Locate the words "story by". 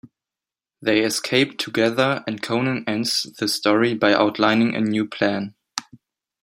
3.47-4.15